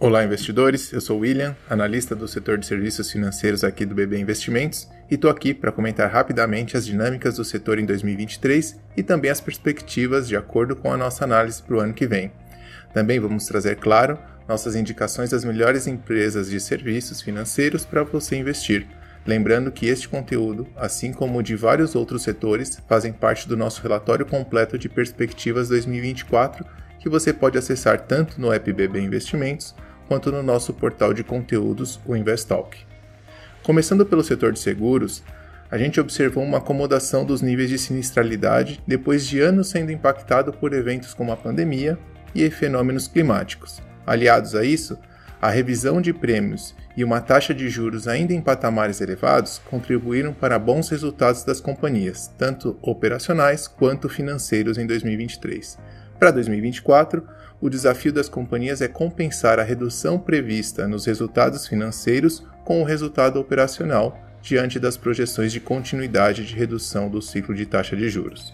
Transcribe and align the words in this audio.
Olá, 0.00 0.24
investidores. 0.24 0.92
Eu 0.92 1.00
sou 1.00 1.16
o 1.16 1.20
William, 1.22 1.56
analista 1.68 2.14
do 2.14 2.28
setor 2.28 2.56
de 2.56 2.64
serviços 2.64 3.10
financeiros 3.10 3.64
aqui 3.64 3.84
do 3.84 3.96
BB 3.96 4.20
Investimentos, 4.20 4.88
e 5.10 5.16
estou 5.16 5.28
aqui 5.28 5.52
para 5.52 5.72
comentar 5.72 6.08
rapidamente 6.08 6.76
as 6.76 6.86
dinâmicas 6.86 7.34
do 7.34 7.44
setor 7.44 7.80
em 7.80 7.84
2023 7.84 8.78
e 8.96 9.02
também 9.02 9.28
as 9.28 9.40
perspectivas 9.40 10.28
de 10.28 10.36
acordo 10.36 10.76
com 10.76 10.92
a 10.92 10.96
nossa 10.96 11.24
análise 11.24 11.60
para 11.60 11.74
o 11.74 11.80
ano 11.80 11.92
que 11.92 12.06
vem. 12.06 12.30
Também 12.94 13.18
vamos 13.18 13.46
trazer, 13.46 13.74
claro, 13.74 14.16
nossas 14.46 14.76
indicações 14.76 15.30
das 15.30 15.44
melhores 15.44 15.88
empresas 15.88 16.48
de 16.48 16.60
serviços 16.60 17.20
financeiros 17.20 17.84
para 17.84 18.04
você 18.04 18.36
investir. 18.36 18.86
Lembrando 19.26 19.72
que 19.72 19.86
este 19.86 20.08
conteúdo, 20.08 20.68
assim 20.76 21.12
como 21.12 21.40
o 21.40 21.42
de 21.42 21.56
vários 21.56 21.96
outros 21.96 22.22
setores, 22.22 22.80
fazem 22.88 23.12
parte 23.12 23.48
do 23.48 23.56
nosso 23.56 23.82
relatório 23.82 24.24
completo 24.24 24.78
de 24.78 24.88
perspectivas 24.88 25.68
2024, 25.68 26.64
que 27.00 27.08
você 27.08 27.32
pode 27.32 27.58
acessar 27.58 28.00
tanto 28.02 28.40
no 28.40 28.52
app 28.52 28.72
BB 28.72 29.00
Investimentos 29.00 29.74
quanto 30.08 30.32
no 30.32 30.42
nosso 30.42 30.72
portal 30.72 31.12
de 31.12 31.22
conteúdos, 31.22 32.00
o 32.06 32.16
Investalk. 32.16 32.78
Começando 33.62 34.06
pelo 34.06 34.24
setor 34.24 34.52
de 34.52 34.58
seguros, 34.58 35.22
a 35.70 35.76
gente 35.76 36.00
observou 36.00 36.42
uma 36.42 36.58
acomodação 36.58 37.26
dos 37.26 37.42
níveis 37.42 37.68
de 37.68 37.78
sinistralidade 37.78 38.80
depois 38.86 39.26
de 39.26 39.38
anos 39.38 39.68
sendo 39.68 39.92
impactado 39.92 40.50
por 40.50 40.72
eventos 40.72 41.12
como 41.12 41.30
a 41.30 41.36
pandemia 41.36 41.98
e 42.34 42.48
fenômenos 42.50 43.06
climáticos. 43.06 43.82
Aliados 44.06 44.54
a 44.54 44.64
isso, 44.64 44.98
a 45.40 45.50
revisão 45.50 46.00
de 46.00 46.12
prêmios 46.12 46.74
e 46.96 47.04
uma 47.04 47.20
taxa 47.20 47.54
de 47.54 47.68
juros 47.68 48.08
ainda 48.08 48.32
em 48.32 48.40
patamares 48.40 49.00
elevados 49.00 49.60
contribuíram 49.70 50.32
para 50.32 50.58
bons 50.58 50.88
resultados 50.88 51.44
das 51.44 51.60
companhias, 51.60 52.32
tanto 52.36 52.76
operacionais 52.82 53.68
quanto 53.68 54.08
financeiros 54.08 54.78
em 54.78 54.86
2023. 54.86 55.78
Para 56.18 56.32
2024, 56.32 57.22
o 57.60 57.70
desafio 57.70 58.12
das 58.12 58.28
companhias 58.28 58.80
é 58.80 58.88
compensar 58.88 59.60
a 59.60 59.62
redução 59.62 60.18
prevista 60.18 60.88
nos 60.88 61.06
resultados 61.06 61.66
financeiros 61.66 62.44
com 62.64 62.82
o 62.82 62.84
resultado 62.84 63.38
operacional 63.38 64.18
diante 64.42 64.78
das 64.78 64.96
projeções 64.96 65.52
de 65.52 65.60
continuidade 65.60 66.44
de 66.44 66.54
redução 66.54 67.08
do 67.08 67.22
ciclo 67.22 67.54
de 67.54 67.66
taxa 67.66 67.96
de 67.96 68.08
juros. 68.08 68.52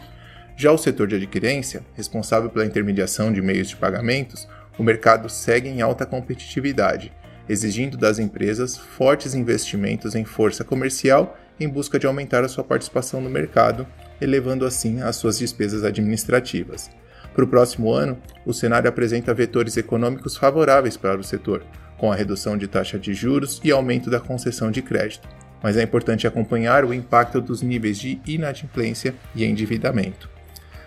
Já 0.56 0.70
o 0.70 0.78
setor 0.78 1.06
de 1.06 1.16
adquirência, 1.16 1.82
responsável 1.94 2.48
pela 2.48 2.64
intermediação 2.64 3.32
de 3.32 3.42
meios 3.42 3.68
de 3.68 3.76
pagamentos, 3.76 4.46
o 4.78 4.82
mercado 4.82 5.28
segue 5.28 5.68
em 5.68 5.80
alta 5.80 6.04
competitividade, 6.04 7.12
exigindo 7.48 7.96
das 7.96 8.18
empresas 8.18 8.76
fortes 8.76 9.34
investimentos 9.34 10.14
em 10.14 10.24
força 10.24 10.64
comercial 10.64 11.36
em 11.58 11.68
busca 11.68 11.98
de 11.98 12.06
aumentar 12.06 12.42
a 12.42 12.48
sua 12.48 12.64
participação 12.64 13.20
no 13.20 13.30
mercado, 13.30 13.86
elevando 14.20 14.66
assim 14.66 15.00
as 15.02 15.16
suas 15.16 15.38
despesas 15.38 15.84
administrativas. 15.84 16.90
Para 17.32 17.44
o 17.44 17.48
próximo 17.48 17.92
ano, 17.92 18.18
o 18.44 18.52
cenário 18.52 18.88
apresenta 18.88 19.34
vetores 19.34 19.76
econômicos 19.76 20.36
favoráveis 20.36 20.96
para 20.96 21.18
o 21.18 21.24
setor, 21.24 21.64
com 21.96 22.10
a 22.10 22.14
redução 22.14 22.56
de 22.56 22.66
taxa 22.66 22.98
de 22.98 23.14
juros 23.14 23.60
e 23.62 23.70
aumento 23.70 24.10
da 24.10 24.20
concessão 24.20 24.70
de 24.70 24.82
crédito, 24.82 25.28
mas 25.62 25.76
é 25.76 25.82
importante 25.82 26.26
acompanhar 26.26 26.84
o 26.84 26.92
impacto 26.92 27.40
dos 27.40 27.62
níveis 27.62 27.98
de 27.98 28.20
inadimplência 28.26 29.14
e 29.34 29.44
endividamento. 29.44 30.28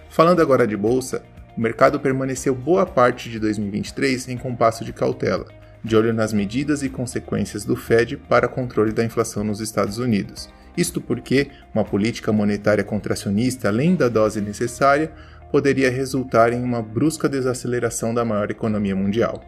Falando 0.10 0.42
agora 0.42 0.68
de 0.68 0.78
bolsa, 0.78 1.24
o 1.58 1.62
mercado 1.62 2.00
permaneceu 2.00 2.54
boa 2.54 2.86
parte 2.86 3.32
de 3.32 3.40
2023 3.40 4.28
em 4.28 4.38
compasso 4.38 4.86
de 4.86 4.94
cautela, 4.94 5.48
de 5.84 5.96
olho 5.96 6.14
nas 6.14 6.32
medidas 6.32 6.84
e 6.84 6.90
consequências 6.90 7.66
do 7.66 7.76
Fed 7.76 8.16
para 8.16 8.48
controle 8.48 8.92
da 8.92 9.04
inflação 9.04 9.44
nos 9.44 9.60
Estados 9.60 9.98
Unidos. 9.98 10.50
Isto 10.78 11.02
porque 11.02 11.50
uma 11.74 11.84
política 11.84 12.32
monetária 12.32 12.84
contracionista, 12.84 13.70
além 13.70 13.96
da 13.96 14.08
dose 14.08 14.40
necessária, 14.40 15.12
poderia 15.52 15.90
resultar 15.90 16.54
em 16.54 16.62
uma 16.64 16.84
brusca 16.84 17.28
desaceleração 17.28 18.14
da 18.14 18.24
maior 18.24 18.52
economia 18.52 18.96
mundial. 18.96 19.42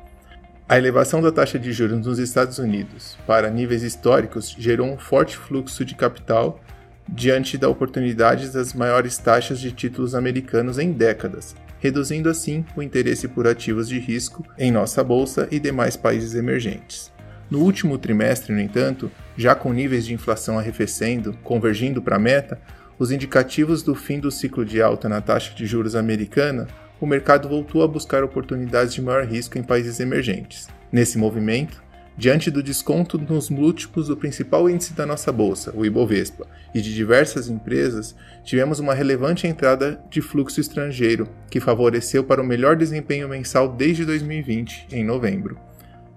A 0.68 0.78
elevação 0.80 1.22
da 1.22 1.32
taxa 1.32 1.60
de 1.60 1.72
juros 1.72 2.04
nos 2.04 2.18
Estados 2.18 2.58
Unidos 2.58 3.18
para 3.28 3.52
níveis 3.52 3.84
históricos 3.84 4.56
gerou 4.58 4.88
um 4.88 4.98
forte 4.98 5.38
fluxo 5.38 5.86
de 5.86 5.94
capital 5.94 6.60
diante 7.08 7.58
da 7.58 7.70
oportunidade 7.70 8.50
das 8.50 8.74
maiores 8.74 9.18
taxas 9.18 9.60
de 9.60 9.72
títulos 9.72 10.16
americanos 10.16 10.80
em 10.80 10.92
décadas, 10.92 11.56
reduzindo 11.80 12.30
assim 12.30 12.66
o 12.76 12.84
interesse 12.84 13.28
por 13.28 13.48
ativos 13.48 13.88
de 13.88 14.00
risco 14.00 14.46
em 14.58 14.72
nossa 14.72 15.04
bolsa 15.04 15.48
e 15.52 15.60
demais 15.60 15.96
países 15.96 16.36
emergentes. 16.36 17.12
No 17.50 17.60
último 17.60 17.98
trimestre, 17.98 18.54
no 18.54 18.62
entanto, 18.62 19.12
já 19.36 19.56
com 19.56 19.74
níveis 19.74 20.06
de 20.06 20.14
inflação 20.14 20.60
arrefecendo, 20.60 21.34
convergindo 21.44 22.02
para 22.02 22.18
a 22.18 22.20
meta, 22.20 22.62
os 23.00 23.12
indicativos 23.12 23.82
do 23.82 23.96
fim 23.96 24.20
do 24.20 24.30
ciclo 24.30 24.64
de 24.64 24.82
alta 24.82 25.10
na 25.10 25.22
taxa 25.22 25.56
de 25.56 25.66
juros 25.66 25.96
americana, 25.96 26.68
o 27.02 27.08
mercado 27.08 27.48
voltou 27.48 27.82
a 27.82 27.88
buscar 27.88 28.24
oportunidades 28.24 28.94
de 28.94 29.02
maior 29.02 29.26
risco 29.26 29.58
em 29.58 29.64
países 29.64 30.00
emergentes. 30.00 30.68
Nesse 30.92 31.18
movimento, 31.18 31.82
diante 32.20 32.52
do 32.52 32.62
desconto 32.62 33.18
nos 33.18 33.50
múltiplos 33.50 34.10
do 34.10 34.18
principal 34.18 34.70
índice 34.70 34.92
da 34.92 35.06
nossa 35.06 35.32
bolsa, 35.32 35.72
o 35.74 35.86
Ibovespa, 35.86 36.46
e 36.76 36.82
de 36.82 36.94
diversas 36.94 37.48
empresas, 37.48 38.14
tivemos 38.44 38.78
uma 38.78 38.94
relevante 38.94 39.48
entrada 39.48 40.02
de 40.10 40.22
fluxo 40.22 40.60
estrangeiro, 40.60 41.30
que 41.50 41.62
favoreceu 41.62 42.22
para 42.22 42.42
o 42.42 42.46
melhor 42.46 42.76
desempenho 42.76 43.30
mensal 43.30 43.70
desde 43.70 44.04
2020, 44.04 44.88
em 44.92 45.02
novembro. 45.02 45.58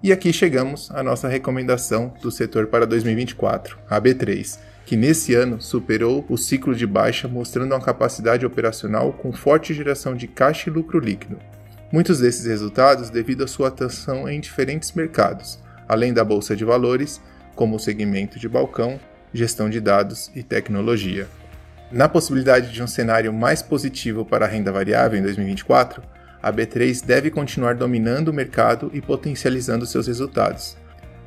E 0.03 0.11
aqui 0.11 0.33
chegamos 0.33 0.91
à 0.91 1.01
nossa 1.01 1.29
recomendação 1.29 2.13
do 2.21 2.29
setor 2.29 2.67
para 2.67 2.85
2024, 2.85 3.77
a 3.89 4.01
B3 4.01 4.59
que 4.85 4.97
nesse 4.97 5.33
ano 5.33 5.61
superou 5.61 6.25
o 6.27 6.37
ciclo 6.37 6.75
de 6.75 6.85
baixa, 6.85 7.25
mostrando 7.25 7.71
uma 7.71 7.79
capacidade 7.79 8.45
operacional 8.45 9.13
com 9.13 9.31
forte 9.31 9.73
geração 9.73 10.13
de 10.13 10.27
caixa 10.27 10.69
e 10.69 10.73
lucro 10.73 10.99
líquido. 10.99 11.39
Muitos 11.89 12.19
desses 12.19 12.45
resultados 12.45 13.09
devido 13.09 13.45
à 13.45 13.47
sua 13.47 13.69
atuação 13.69 14.27
em 14.27 14.41
diferentes 14.41 14.91
mercados, 14.91 15.57
além 15.93 16.13
da 16.13 16.23
bolsa 16.23 16.55
de 16.55 16.65
valores, 16.65 17.21
como 17.55 17.75
o 17.75 17.79
segmento 17.79 18.37
de 18.37 18.49
balcão, 18.49 18.99
gestão 19.33 19.69
de 19.69 19.79
dados 19.79 20.29
e 20.35 20.43
tecnologia. 20.43 21.27
Na 21.91 22.09
possibilidade 22.09 22.71
de 22.71 22.83
um 22.83 22.87
cenário 22.87 23.31
mais 23.31 23.61
positivo 23.61 24.25
para 24.25 24.45
a 24.45 24.49
renda 24.49 24.71
variável 24.71 25.17
em 25.17 25.23
2024, 25.23 26.03
a 26.41 26.51
B3 26.51 27.05
deve 27.05 27.31
continuar 27.31 27.75
dominando 27.75 28.29
o 28.29 28.33
mercado 28.33 28.91
e 28.93 28.99
potencializando 28.99 29.85
seus 29.85 30.07
resultados, 30.07 30.75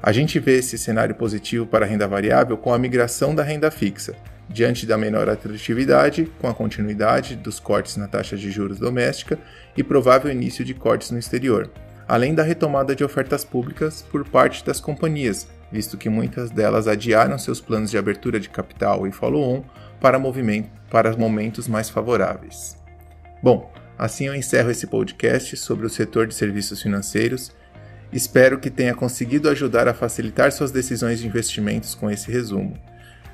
a 0.03 0.13
gente 0.13 0.39
vê 0.39 0.59
esse 0.59 0.79
cenário 0.79 1.15
positivo 1.15 1.67
para 1.67 1.85
a 1.85 1.89
renda 1.89 2.07
variável 2.07 2.57
com 2.57 2.73
a 2.73 2.79
migração 2.79 3.35
da 3.35 3.43
renda 3.43 3.71
fixa, 3.71 4.15
diante 4.49 4.87
da 4.87 4.97
menor 4.97 5.29
atratividade, 5.29 6.31
com 6.41 6.49
a 6.49 6.55
continuidade 6.55 7.35
dos 7.35 7.59
cortes 7.59 7.97
na 7.97 8.07
taxa 8.07 8.37
de 8.37 8.51
juros 8.51 8.79
doméstica 8.79 9.39
e 9.77 9.83
provável 9.83 10.31
início 10.31 10.65
de 10.65 10.75
cortes 10.75 11.11
no 11.11 11.19
exterior, 11.19 11.71
além 12.09 12.35
da 12.35 12.43
retomada 12.43 12.95
de 12.95 13.05
ofertas 13.05 13.45
públicas 13.45 14.03
por 14.11 14.29
parte 14.29 14.65
das 14.65 14.81
companhias, 14.81 15.49
visto 15.71 15.97
que 15.97 16.09
muitas 16.09 16.51
delas 16.51 16.87
adiaram 16.87 17.39
seus 17.39 17.61
planos 17.61 17.91
de 17.91 17.99
abertura 17.99 18.39
de 18.39 18.49
capital 18.49 19.07
e 19.07 19.13
follow-on 19.13 19.63
para, 20.01 20.19
para 20.91 21.17
momentos 21.17 21.67
mais 21.69 21.91
favoráveis. 21.91 22.77
Bom, 23.43 23.71
assim 23.99 24.27
eu 24.27 24.35
encerro 24.35 24.71
esse 24.71 24.87
podcast 24.87 25.57
sobre 25.57 25.87
o 25.87 25.91
setor 25.91 26.27
de 26.27 26.35
serviços 26.35 26.83
financeiros 26.83 27.53
Espero 28.13 28.59
que 28.59 28.71
tenha 28.71 28.95
conseguido 28.95 29.49
ajudar 29.49 29.89
a 29.89 29.95
facilitar 29.95 30.53
suas 30.53 30.71
decisões 30.71 31.21
de 31.21 31.27
investimentos 31.27 31.95
com 31.95 32.11
esse 32.11 32.31
resumo. 32.31 32.79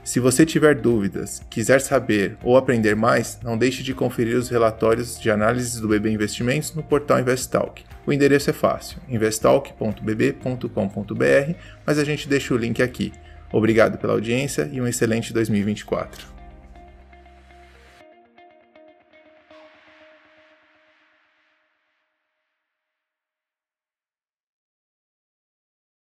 Se 0.05 0.19
você 0.19 0.45
tiver 0.45 0.75
dúvidas, 0.75 1.41
quiser 1.49 1.81
saber 1.81 2.37
ou 2.43 2.57
aprender 2.57 2.97
mais, 2.97 3.39
não 3.41 3.57
deixe 3.57 3.85
de 3.85 3.95
conferir 3.95 4.37
os 4.37 4.49
relatórios 4.49 5.19
de 5.19 5.31
análises 5.31 5.81
do 5.81 5.87
BB 5.87 6.11
Investimentos 6.11 6.75
no 6.75 6.83
portal 6.83 7.21
Investalk. 7.21 7.85
O 8.05 8.13
endereço 8.13 8.51
é 8.51 8.53
fácil, 8.53 8.99
investalk.bb.com.br, 9.09 11.55
mas 11.87 12.01
a 12.01 12.05
gente 12.05 12.29
deixa 12.29 12.53
o 12.53 12.57
link 12.57 12.83
aqui. 12.83 13.13
Obrigado 13.53 13.97
pela 13.97 14.15
audiência 14.15 14.69
e 14.73 14.81
um 14.81 14.89
excelente 14.89 15.33
2024. 15.33 16.42